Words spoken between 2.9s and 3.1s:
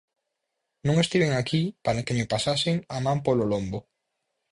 a